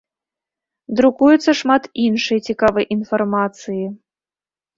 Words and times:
Друкуецца 0.99 1.51
шмат 1.59 1.83
іншай 2.05 2.39
цікавай 2.49 2.85
інфармацыі. 2.97 3.85